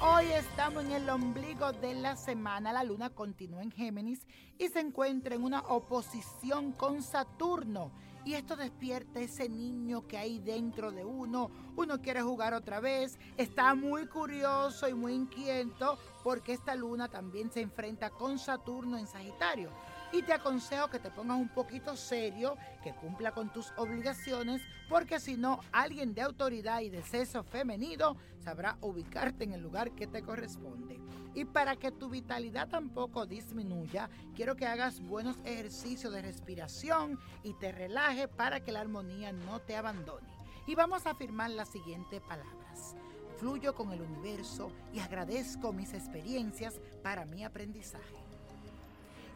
[0.00, 2.72] Hoy estamos en el ombligo de la semana.
[2.72, 4.24] La luna continúa en Géminis
[4.56, 7.90] y se encuentra en una oposición con Saturno.
[8.24, 11.50] Y esto despierta ese niño que hay dentro de uno.
[11.74, 17.50] Uno quiere jugar otra vez, está muy curioso y muy inquieto porque esta luna también
[17.50, 19.70] se enfrenta con Saturno en Sagitario
[20.12, 25.20] y te aconsejo que te pongas un poquito serio, que cumpla con tus obligaciones, porque
[25.20, 30.06] si no, alguien de autoridad y de sexo femenino sabrá ubicarte en el lugar que
[30.06, 31.00] te corresponde.
[31.34, 37.54] Y para que tu vitalidad tampoco disminuya, quiero que hagas buenos ejercicios de respiración y
[37.54, 40.28] te relaje para que la armonía no te abandone.
[40.66, 42.96] Y vamos a afirmar las siguientes palabras.
[43.38, 48.29] Fluyo con el universo y agradezco mis experiencias para mi aprendizaje.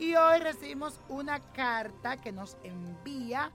[0.00, 3.52] Y hoy recibimos una carta que nos envía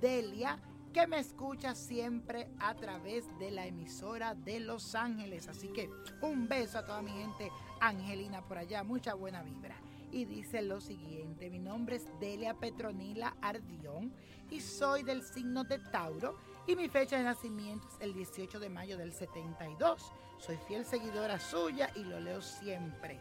[0.00, 0.58] Delia,
[0.92, 5.46] que me escucha siempre a través de la emisora de Los Ángeles.
[5.46, 5.88] Así que
[6.20, 9.76] un beso a toda mi gente angelina por allá, mucha buena vibra.
[10.10, 14.12] Y dice lo siguiente, mi nombre es Delia Petronila Ardión
[14.50, 18.68] y soy del signo de Tauro y mi fecha de nacimiento es el 18 de
[18.68, 20.12] mayo del 72.
[20.38, 23.20] Soy fiel seguidora suya y lo leo siempre